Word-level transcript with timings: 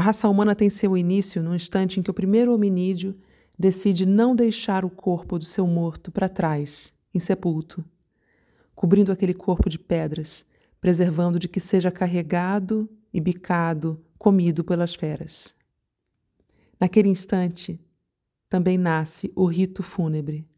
A 0.00 0.02
raça 0.02 0.26
humana 0.30 0.54
tem 0.54 0.70
seu 0.70 0.96
início 0.96 1.42
no 1.42 1.54
instante 1.54 2.00
em 2.00 2.02
que 2.02 2.10
o 2.10 2.14
primeiro 2.14 2.54
hominídeo 2.54 3.14
decide 3.58 4.06
não 4.06 4.34
deixar 4.34 4.82
o 4.82 4.88
corpo 4.88 5.38
do 5.38 5.44
seu 5.44 5.66
morto 5.66 6.10
para 6.10 6.26
trás, 6.26 6.90
insepulto, 7.12 7.84
cobrindo 8.74 9.12
aquele 9.12 9.34
corpo 9.34 9.68
de 9.68 9.78
pedras, 9.78 10.46
preservando 10.80 11.38
de 11.38 11.46
que 11.46 11.60
seja 11.60 11.90
carregado 11.90 12.88
e 13.12 13.20
bicado, 13.20 14.02
comido 14.18 14.64
pelas 14.64 14.94
feras. 14.94 15.54
Naquele 16.80 17.10
instante, 17.10 17.78
também 18.48 18.78
nasce 18.78 19.30
o 19.36 19.44
rito 19.44 19.82
fúnebre. 19.82 20.48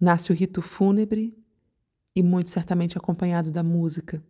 Nasce 0.00 0.32
o 0.32 0.34
rito 0.34 0.62
fúnebre 0.62 1.36
e 2.16 2.22
muito 2.22 2.48
certamente 2.48 2.96
acompanhado 2.96 3.50
da 3.50 3.62
música. 3.62 4.24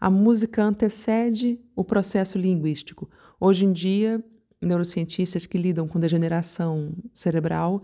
A 0.00 0.10
música 0.10 0.62
antecede 0.62 1.58
o 1.74 1.84
processo 1.84 2.38
linguístico. 2.38 3.08
Hoje 3.40 3.64
em 3.64 3.72
dia, 3.72 4.22
neurocientistas 4.60 5.46
que 5.46 5.58
lidam 5.58 5.86
com 5.86 6.00
degeneração 6.00 6.94
cerebral 7.14 7.82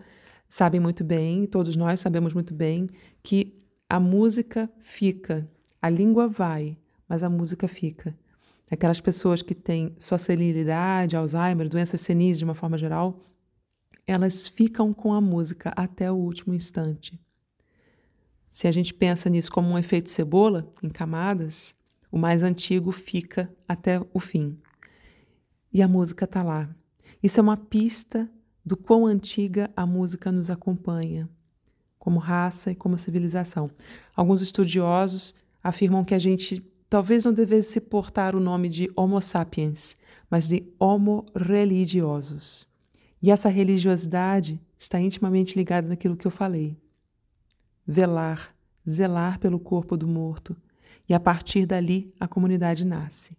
sabem 0.49 0.81
muito 0.81 1.03
bem, 1.03 1.47
todos 1.47 1.77
nós 1.77 2.01
sabemos 2.01 2.35
muito 2.35 2.53
bem, 2.53 2.89
que 3.23 3.63
a 3.89 3.99
música 3.99 4.71
fica, 4.81 5.49
a 5.81 5.89
língua 5.89 6.29
vai, 6.29 6.77
mas 7.09 7.23
a 7.23 7.31
música 7.31 7.67
fica. 7.67 8.15
Aquelas 8.71 9.01
pessoas 9.01 9.43
que 9.43 9.55
têm 9.55 9.95
sua 9.99 10.19
senilidade, 10.19 11.17
Alzheimer, 11.17 11.69
doenças 11.69 12.01
senis 12.01 12.39
de 12.39 12.45
uma 12.45 12.55
forma 12.55 12.79
geral, 12.79 13.21
elas 14.07 14.49
ficam 14.49 14.93
com 14.93 15.13
a 15.13 15.21
música 15.21 15.73
até 15.77 16.11
o 16.11 16.17
último 16.17 16.55
instante. 16.55 17.21
Se 18.53 18.69
a 18.69 18.71
gente 18.71 18.93
pensa 18.93 19.31
nisso 19.31 19.51
como 19.51 19.71
um 19.71 19.79
efeito 19.79 20.11
cebola, 20.11 20.71
em 20.83 20.91
camadas, 20.91 21.75
o 22.11 22.19
mais 22.19 22.43
antigo 22.43 22.93
fica 22.93 23.51
até 23.67 23.99
o 24.13 24.21
fim. 24.21 24.59
E 25.73 25.81
a 25.81 25.89
música 25.89 26.27
está 26.27 26.43
lá. 26.43 26.69
Isso 27.23 27.41
é 27.41 27.43
uma 27.43 27.57
pista 27.57 28.31
do 28.63 28.77
quão 28.77 29.07
antiga 29.07 29.71
a 29.75 29.87
música 29.87 30.31
nos 30.31 30.51
acompanha, 30.51 31.27
como 31.99 32.19
raça 32.19 32.71
e 32.71 32.75
como 32.75 32.99
civilização. 32.99 33.71
Alguns 34.15 34.43
estudiosos 34.43 35.35
afirmam 35.65 36.05
que 36.05 36.15
a 36.15 36.19
gente 36.19 36.63
talvez 36.91 37.25
não 37.25 37.33
devesse 37.33 37.81
portar 37.81 38.37
o 38.37 38.41
nome 38.41 38.69
de 38.69 38.91
Homo 38.95 39.23
sapiens, 39.23 39.97
mas 40.29 40.47
de 40.47 40.71
Homo 40.79 41.25
religiosos. 41.35 42.69
E 43.23 43.31
essa 43.31 43.49
religiosidade 43.49 44.61
está 44.77 45.01
intimamente 45.01 45.57
ligada 45.57 45.89
naquilo 45.89 46.19
que 46.19 46.27
eu 46.27 46.31
falei 46.31 46.77
velar, 47.87 48.55
zelar 48.89 49.39
pelo 49.39 49.59
corpo 49.59 49.97
do 49.97 50.07
morto, 50.07 50.57
e 51.09 51.15
a 51.15 51.21
partir 51.21 51.67
dali 51.67 52.15
a 52.19 52.29
comunidade 52.29 52.85
nasce. 52.85 53.37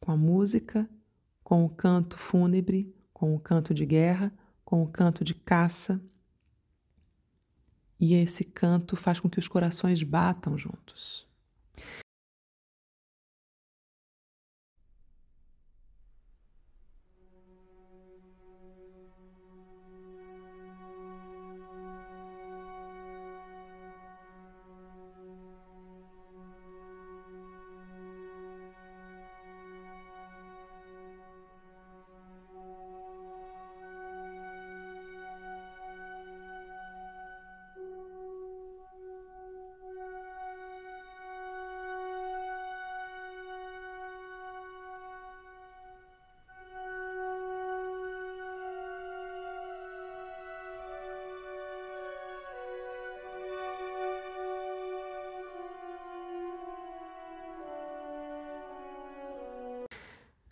Com 0.00 0.12
a 0.12 0.16
música, 0.16 0.88
com 1.42 1.64
o 1.64 1.68
canto 1.68 2.18
fúnebre, 2.18 2.94
com 3.12 3.34
o 3.34 3.40
canto 3.40 3.72
de 3.72 3.86
guerra, 3.86 4.32
com 4.64 4.82
o 4.82 4.88
canto 4.88 5.24
de 5.24 5.34
caça. 5.34 6.00
E 7.98 8.14
esse 8.14 8.44
canto 8.44 8.96
faz 8.96 9.20
com 9.20 9.30
que 9.30 9.38
os 9.38 9.48
corações 9.48 10.02
batam 10.02 10.58
juntos. 10.58 11.26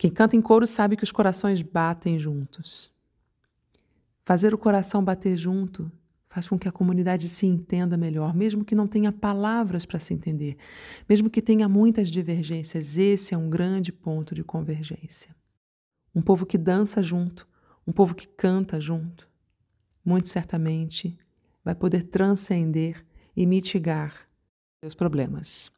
Quem 0.05 0.13
canta 0.13 0.35
em 0.35 0.41
coro 0.41 0.67
sabe 0.67 0.95
que 0.95 1.03
os 1.03 1.11
corações 1.11 1.63
batem 1.63 2.19
juntos. 2.19 2.91
Fazer 4.23 4.53
o 4.53 4.57
coração 4.57 5.03
bater 5.03 5.35
junto 5.35 5.91
faz 6.29 6.47
com 6.47 6.59
que 6.59 6.67
a 6.67 6.71
comunidade 6.71 7.27
se 7.27 7.47
entenda 7.47 7.97
melhor, 7.97 8.35
mesmo 8.35 8.63
que 8.63 8.75
não 8.75 8.85
tenha 8.85 9.11
palavras 9.11 9.83
para 9.83 9.99
se 9.99 10.13
entender, 10.13 10.57
mesmo 11.09 11.27
que 11.27 11.41
tenha 11.41 11.67
muitas 11.67 12.09
divergências, 12.09 12.99
esse 12.99 13.33
é 13.33 13.37
um 13.37 13.49
grande 13.49 13.91
ponto 13.91 14.35
de 14.35 14.43
convergência. 14.43 15.35
Um 16.13 16.21
povo 16.21 16.45
que 16.45 16.59
dança 16.59 17.01
junto, 17.01 17.47
um 17.87 17.91
povo 17.91 18.13
que 18.13 18.27
canta 18.27 18.79
junto, 18.79 19.27
muito 20.05 20.29
certamente 20.29 21.17
vai 21.63 21.73
poder 21.73 22.03
transcender 22.03 23.03
e 23.35 23.43
mitigar 23.47 24.13
seus 24.83 24.93
problemas. 24.93 25.71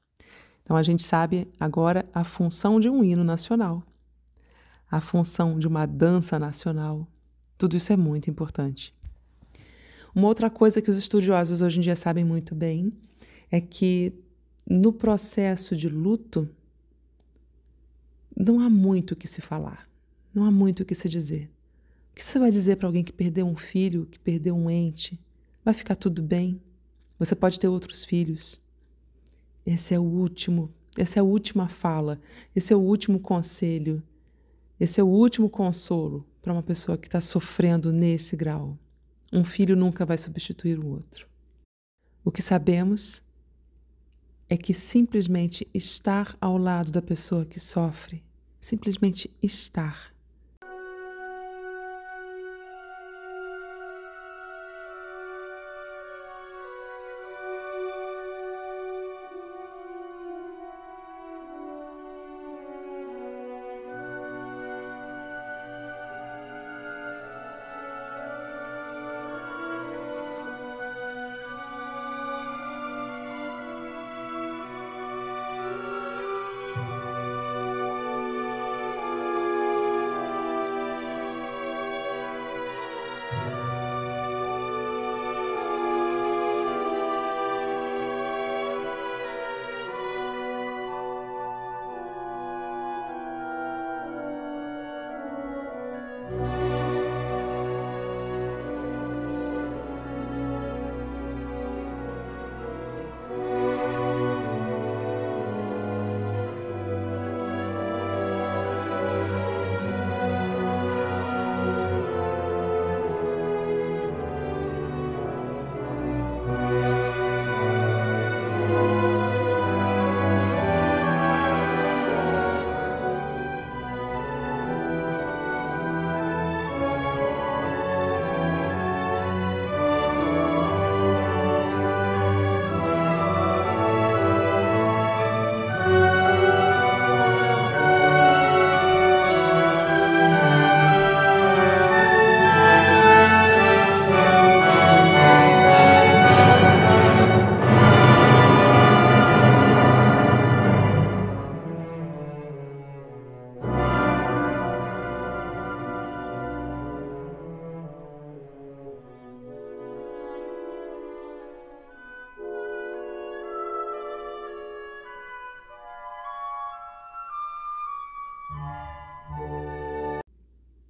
Então 0.63 0.75
a 0.75 0.83
gente 0.83 1.01
sabe 1.01 1.47
agora 1.57 2.05
a 2.13 2.25
função 2.25 2.77
de 2.77 2.89
um 2.89 3.05
hino 3.05 3.23
nacional 3.23 3.86
a 4.89 5.01
função 5.01 5.59
de 5.59 5.67
uma 5.67 5.85
dança 5.85 6.39
nacional. 6.39 7.07
Tudo 7.57 7.75
isso 7.75 7.91
é 7.91 7.97
muito 7.97 8.29
importante. 8.29 8.93
Uma 10.15 10.27
outra 10.27 10.49
coisa 10.49 10.81
que 10.81 10.89
os 10.89 10.97
estudiosos 10.97 11.61
hoje 11.61 11.79
em 11.79 11.81
dia 11.81 11.95
sabem 11.95 12.23
muito 12.23 12.55
bem 12.55 12.91
é 13.51 13.59
que 13.61 14.13
no 14.69 14.91
processo 14.91 15.75
de 15.75 15.87
luto 15.89 16.49
não 18.35 18.59
há 18.59 18.69
muito 18.69 19.11
o 19.11 19.15
que 19.15 19.27
se 19.27 19.41
falar, 19.41 19.87
não 20.33 20.43
há 20.43 20.51
muito 20.51 20.81
o 20.81 20.85
que 20.85 20.95
se 20.95 21.09
dizer. 21.09 21.49
O 22.11 22.15
que 22.15 22.23
você 22.23 22.39
vai 22.39 22.51
dizer 22.51 22.77
para 22.77 22.87
alguém 22.87 23.03
que 23.03 23.13
perdeu 23.13 23.45
um 23.45 23.55
filho, 23.55 24.05
que 24.05 24.17
perdeu 24.17 24.55
um 24.55 24.69
ente? 24.69 25.19
Vai 25.63 25.73
ficar 25.73 25.95
tudo 25.95 26.21
bem? 26.21 26.61
Você 27.19 27.35
pode 27.35 27.59
ter 27.59 27.67
outros 27.67 28.05
filhos. 28.05 28.59
Esse 29.65 29.93
é 29.93 29.99
o 29.99 30.03
último, 30.03 30.71
essa 30.97 31.19
é 31.19 31.21
a 31.21 31.23
última 31.23 31.67
fala, 31.67 32.19
esse 32.55 32.71
é 32.71 32.75
o 32.75 32.79
último 32.79 33.19
conselho 33.19 34.01
esse 34.79 34.99
é 34.99 35.03
o 35.03 35.07
último 35.07 35.49
consolo 35.49 36.25
para 36.41 36.53
uma 36.53 36.63
pessoa 36.63 36.97
que 36.97 37.07
está 37.07 37.19
sofrendo 37.19 37.91
nesse 37.91 38.35
grau. 38.35 38.77
Um 39.33 39.43
filho 39.43 39.75
nunca 39.75 40.05
vai 40.05 40.17
substituir 40.17 40.79
o 40.79 40.87
outro. 40.87 41.27
O 42.23 42.31
que 42.31 42.41
sabemos 42.41 43.23
é 44.49 44.55
que 44.55 44.73
simplesmente 44.73 45.67
estar 45.73 46.35
ao 46.39 46.57
lado 46.57 46.91
da 46.91 47.01
pessoa 47.01 47.45
que 47.45 47.59
sofre, 47.59 48.23
simplesmente 48.59 49.29
estar, 49.41 50.13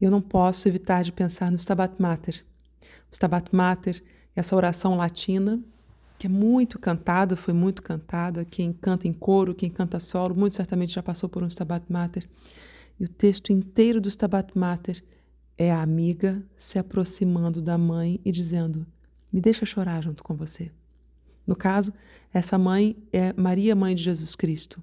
Eu 0.08 0.12
não 0.12 0.22
posso 0.22 0.70
evitar 0.70 1.04
de 1.04 1.12
pensar 1.12 1.52
no 1.52 1.58
Stabat 1.58 2.02
Mater. 2.02 2.46
O 2.82 3.12
Stabat 3.12 3.54
Mater, 3.54 4.02
essa 4.34 4.56
oração 4.56 4.96
latina, 4.96 5.62
que 6.18 6.28
é 6.28 6.30
muito 6.30 6.80
cantada, 6.80 7.36
foi 7.36 7.54
muito 7.54 7.84
cantada. 7.84 8.46
Quem 8.46 8.72
canta 8.72 9.06
em 9.06 9.12
coro, 9.12 9.54
quem 9.54 9.70
canta 9.70 10.00
solo, 10.00 10.34
muito 10.34 10.56
certamente 10.56 10.94
já 10.94 11.04
passou 11.04 11.28
por 11.28 11.44
um 11.44 11.48
Stabat 11.48 11.92
Mater. 11.92 12.26
E 12.98 13.04
o 13.04 13.10
texto 13.10 13.52
inteiro 13.52 14.00
do 14.00 14.08
Stabat 14.08 14.58
Mater 14.58 15.04
é 15.58 15.74
a 15.74 15.82
amiga 15.82 16.42
se 16.56 16.80
aproximando 16.80 17.62
da 17.62 17.78
mãe 17.78 18.18
e 18.24 18.32
dizendo: 18.32 18.88
Me 19.30 19.42
deixa 19.42 19.66
chorar 19.66 20.02
junto 20.02 20.24
com 20.24 20.36
você. 20.36 20.72
No 21.46 21.54
caso, 21.54 21.92
essa 22.34 22.58
mãe 22.58 22.96
é 23.12 23.34
Maria, 23.34 23.76
mãe 23.76 23.94
de 23.94 24.04
Jesus 24.04 24.38
Cristo, 24.38 24.82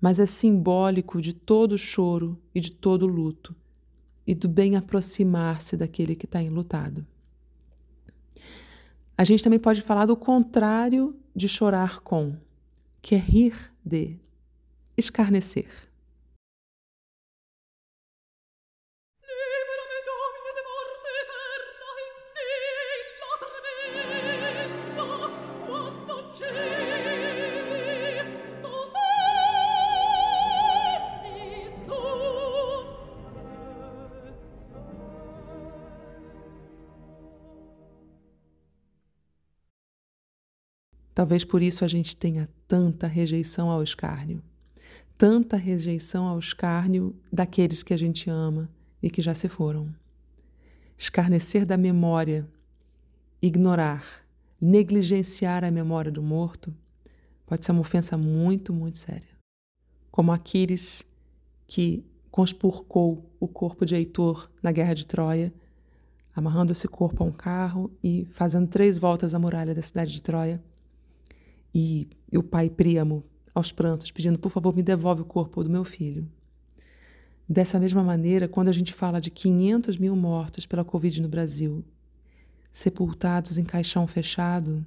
mas 0.00 0.20
é 0.20 0.26
simbólico 0.26 1.20
de 1.20 1.32
todo 1.32 1.76
choro 1.76 2.40
e 2.54 2.60
de 2.60 2.70
todo 2.70 3.04
luto 3.04 3.52
e 4.28 4.34
do 4.34 4.46
bem 4.46 4.76
aproximar-se 4.76 5.74
daquele 5.74 6.14
que 6.14 6.26
está 6.26 6.42
enlutado. 6.42 7.04
A 9.16 9.24
gente 9.24 9.42
também 9.42 9.58
pode 9.58 9.80
falar 9.80 10.04
do 10.04 10.14
contrário 10.14 11.16
de 11.34 11.48
chorar 11.48 12.00
com, 12.00 12.36
que 13.00 13.14
é 13.14 13.18
rir 13.18 13.56
de, 13.82 14.18
escarnecer. 14.98 15.87
Talvez 41.18 41.42
por 41.42 41.60
isso 41.60 41.84
a 41.84 41.88
gente 41.88 42.14
tenha 42.14 42.48
tanta 42.68 43.08
rejeição 43.08 43.70
ao 43.70 43.82
escárnio. 43.82 44.40
Tanta 45.16 45.56
rejeição 45.56 46.28
ao 46.28 46.38
escárnio 46.38 47.12
daqueles 47.32 47.82
que 47.82 47.92
a 47.92 47.96
gente 47.96 48.30
ama 48.30 48.70
e 49.02 49.10
que 49.10 49.20
já 49.20 49.34
se 49.34 49.48
foram. 49.48 49.92
Escarnecer 50.96 51.66
da 51.66 51.76
memória, 51.76 52.48
ignorar, 53.42 54.06
negligenciar 54.60 55.64
a 55.64 55.72
memória 55.72 56.12
do 56.12 56.22
morto 56.22 56.72
pode 57.44 57.64
ser 57.64 57.72
uma 57.72 57.80
ofensa 57.80 58.16
muito, 58.16 58.72
muito 58.72 58.98
séria. 58.98 59.36
Como 60.12 60.30
Aquiles, 60.30 61.04
que 61.66 62.06
conspurcou 62.30 63.28
o 63.40 63.48
corpo 63.48 63.84
de 63.84 63.96
Heitor 63.96 64.48
na 64.62 64.70
guerra 64.70 64.94
de 64.94 65.04
Troia, 65.04 65.52
amarrando 66.32 66.70
esse 66.70 66.86
corpo 66.86 67.24
a 67.24 67.26
um 67.26 67.32
carro 67.32 67.90
e 68.04 68.24
fazendo 68.34 68.68
três 68.68 68.98
voltas 68.98 69.34
à 69.34 69.38
muralha 69.40 69.74
da 69.74 69.82
cidade 69.82 70.12
de 70.12 70.22
Troia 70.22 70.62
e 71.74 72.08
o 72.32 72.42
pai 72.42 72.70
Príamo, 72.70 73.24
aos 73.54 73.72
prantos, 73.72 74.10
pedindo: 74.10 74.38
por 74.38 74.50
favor, 74.50 74.74
me 74.74 74.82
devolve 74.82 75.22
o 75.22 75.26
corpo 75.26 75.62
do 75.62 75.70
meu 75.70 75.84
filho. 75.84 76.28
Dessa 77.48 77.80
mesma 77.80 78.02
maneira, 78.02 78.46
quando 78.46 78.68
a 78.68 78.72
gente 78.72 78.92
fala 78.92 79.20
de 79.20 79.30
500 79.30 79.96
mil 79.96 80.14
mortos 80.14 80.66
pela 80.66 80.84
Covid 80.84 81.20
no 81.22 81.28
Brasil, 81.28 81.84
sepultados 82.70 83.56
em 83.56 83.64
caixão 83.64 84.06
fechado, 84.06 84.84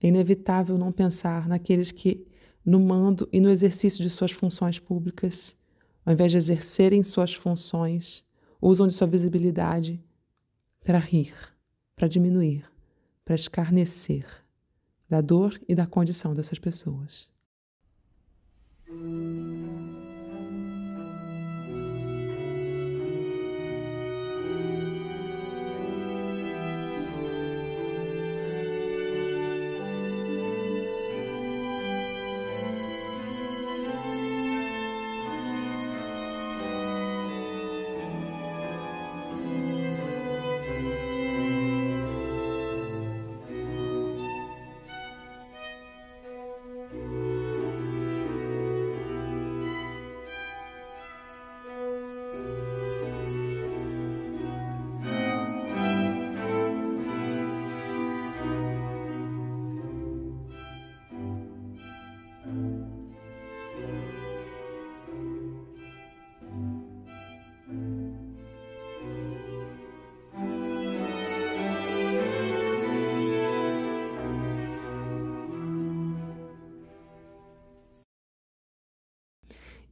é 0.00 0.08
inevitável 0.08 0.76
não 0.76 0.92
pensar 0.92 1.48
naqueles 1.48 1.90
que, 1.90 2.26
no 2.64 2.78
mando 2.78 3.28
e 3.32 3.40
no 3.40 3.48
exercício 3.48 4.02
de 4.02 4.10
suas 4.10 4.32
funções 4.32 4.78
públicas, 4.78 5.56
ao 6.04 6.12
invés 6.12 6.30
de 6.30 6.38
exercerem 6.38 7.02
suas 7.02 7.32
funções, 7.32 8.22
usam 8.60 8.86
de 8.86 8.92
sua 8.92 9.06
visibilidade 9.06 10.00
para 10.84 10.98
rir, 10.98 11.34
para 11.96 12.06
diminuir, 12.06 12.70
para 13.24 13.34
escarnecer 13.34 14.45
da 15.08 15.20
dor 15.20 15.60
e 15.68 15.74
da 15.74 15.86
condição 15.86 16.34
dessas 16.34 16.58
pessoas. 16.58 17.28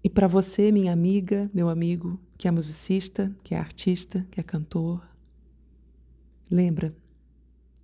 E 0.05 0.11
para 0.11 0.29
você, 0.29 0.71
minha 0.71 0.93
amiga, 0.93 1.51
meu 1.55 1.71
amigo, 1.71 2.21
que 2.37 2.47
é 2.47 2.51
musicista, 2.51 3.35
que 3.43 3.55
é 3.55 3.59
artista, 3.59 4.27
que 4.31 4.39
é 4.39 4.43
cantor, 4.43 5.03
lembra, 6.51 6.95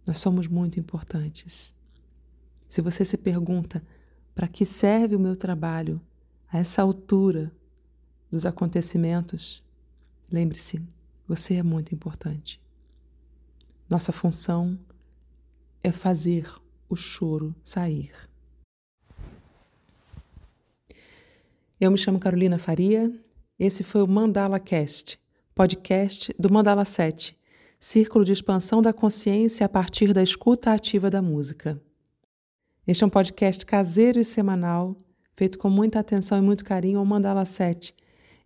nós 0.06 0.20
somos 0.20 0.46
muito 0.46 0.78
importantes. 0.78 1.74
Se 2.68 2.82
você 2.82 3.06
se 3.06 3.16
pergunta 3.16 3.82
para 4.34 4.46
que 4.46 4.66
serve 4.66 5.16
o 5.16 5.18
meu 5.18 5.34
trabalho 5.34 5.98
a 6.52 6.58
essa 6.58 6.82
altura 6.82 7.50
dos 8.30 8.44
acontecimentos, 8.44 9.64
lembre-se, 10.30 10.78
você 11.26 11.54
é 11.54 11.62
muito 11.62 11.94
importante. 11.94 12.60
Nossa 13.88 14.12
função 14.12 14.78
é 15.82 15.90
fazer 15.90 16.46
o 16.86 16.94
choro 16.94 17.54
sair. 17.64 18.12
Eu 21.80 21.90
me 21.90 21.96
chamo 21.96 22.18
Carolina 22.18 22.58
Faria. 22.58 23.10
Esse 23.58 23.82
foi 23.82 24.02
o 24.02 24.06
Mandala 24.06 24.60
Cast, 24.60 25.18
podcast 25.54 26.30
do 26.38 26.52
Mandala 26.52 26.84
7, 26.84 27.34
círculo 27.78 28.22
de 28.22 28.32
expansão 28.32 28.82
da 28.82 28.92
consciência 28.92 29.64
a 29.64 29.68
partir 29.68 30.12
da 30.12 30.22
escuta 30.22 30.74
ativa 30.74 31.08
da 31.08 31.22
música. 31.22 31.80
Este 32.86 33.02
é 33.02 33.06
um 33.06 33.10
podcast 33.10 33.64
caseiro 33.64 34.20
e 34.20 34.24
semanal, 34.26 34.94
feito 35.34 35.58
com 35.58 35.70
muita 35.70 35.98
atenção 35.98 36.36
e 36.36 36.42
muito 36.42 36.66
carinho 36.66 36.98
ao 36.98 37.04
Mandala 37.06 37.46
7, 37.46 37.94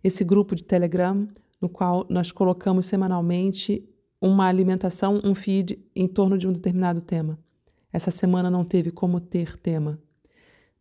esse 0.01 0.23
grupo 0.23 0.55
de 0.55 0.63
Telegram 0.63 1.27
no 1.59 1.67
qual 1.67 2.05
nós 2.09 2.31
colocamos 2.31 2.85
semanalmente 2.85 3.83
uma 4.21 4.47
alimentação, 4.47 5.19
um 5.25 5.35
feed 5.35 5.77
em 5.93 6.07
torno 6.07 6.37
de 6.37 6.47
um 6.47 6.53
determinado 6.53 7.01
tema. 7.01 7.37
Essa 7.91 8.11
semana 8.11 8.49
não 8.49 8.63
teve 8.63 8.91
como 8.91 9.19
ter 9.19 9.57
tema. 9.57 9.99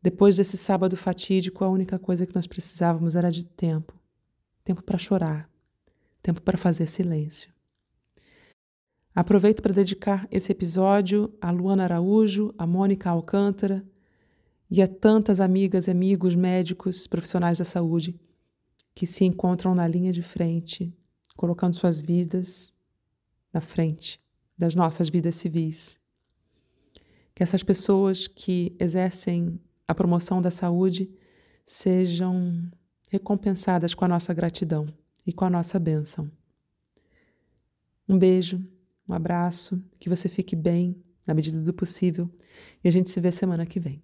Depois 0.04 0.36
desse 0.36 0.58
sábado 0.58 0.98
fatídico, 0.98 1.64
a 1.64 1.68
única 1.70 1.98
coisa 1.98 2.26
que 2.26 2.34
nós 2.34 2.46
precisávamos 2.46 3.16
era 3.16 3.32
de 3.32 3.42
tempo 3.42 3.98
tempo 4.62 4.82
para 4.82 4.98
chorar, 4.98 5.48
tempo 6.22 6.42
para 6.42 6.58
fazer 6.58 6.86
silêncio. 6.88 7.50
Aproveito 9.14 9.62
para 9.62 9.72
dedicar 9.72 10.28
esse 10.30 10.52
episódio 10.52 11.32
a 11.40 11.50
Luana 11.50 11.84
Araújo, 11.84 12.54
a 12.58 12.66
Mônica 12.66 13.08
Alcântara 13.08 13.82
e 14.70 14.82
a 14.82 14.88
tantas 14.88 15.40
amigas 15.40 15.88
amigos 15.88 16.34
médicos, 16.34 17.06
profissionais 17.06 17.56
da 17.56 17.64
saúde 17.64 18.14
que 18.94 19.06
se 19.06 19.24
encontram 19.24 19.74
na 19.74 19.88
linha 19.88 20.12
de 20.12 20.22
frente, 20.22 20.92
colocando 21.34 21.76
suas 21.76 21.98
vidas 21.98 22.74
na 23.50 23.62
frente 23.62 24.20
das 24.56 24.74
nossas 24.74 25.08
vidas 25.08 25.34
civis. 25.34 25.98
Que 27.34 27.42
essas 27.42 27.62
pessoas 27.62 28.28
que 28.28 28.76
exercem 28.78 29.58
a 29.86 29.94
promoção 29.94 30.40
da 30.40 30.50
saúde 30.50 31.10
sejam 31.64 32.70
recompensadas 33.10 33.94
com 33.94 34.04
a 34.04 34.08
nossa 34.08 34.32
gratidão 34.34 34.86
e 35.26 35.32
com 35.32 35.44
a 35.44 35.50
nossa 35.50 35.78
bênção. 35.78 36.30
Um 38.08 38.18
beijo, 38.18 38.66
um 39.08 39.14
abraço, 39.14 39.82
que 39.98 40.08
você 40.08 40.28
fique 40.28 40.54
bem 40.54 41.02
na 41.26 41.34
medida 41.34 41.60
do 41.60 41.72
possível 41.72 42.30
e 42.82 42.88
a 42.88 42.90
gente 42.90 43.10
se 43.10 43.20
vê 43.20 43.32
semana 43.32 43.64
que 43.64 43.80
vem. 43.80 44.02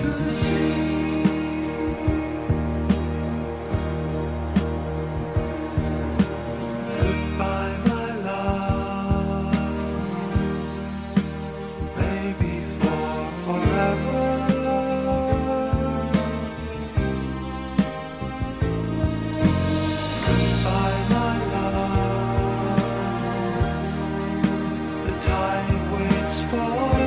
to 0.00 0.06
the 0.06 0.32
sea. 0.32 1.22
Goodbye, 7.00 7.76
my 7.90 8.08
love. 8.28 9.54
Maybe 11.98 12.54
for 12.78 13.12
forever. 13.44 14.24
Goodbye, 20.26 21.02
my 21.14 21.34
love. 21.54 22.80
The 25.04 25.12
tide 25.28 25.82
waits 25.92 26.40
for. 26.44 26.99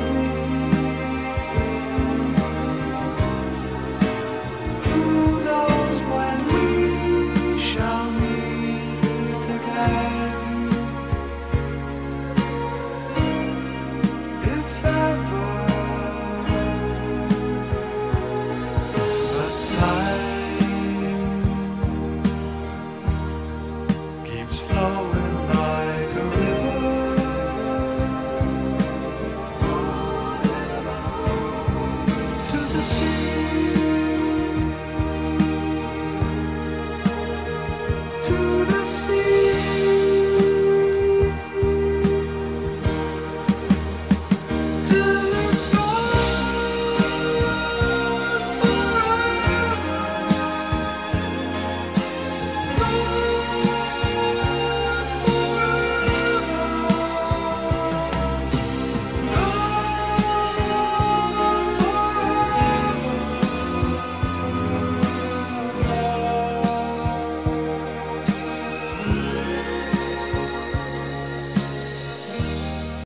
flow. 24.64 25.03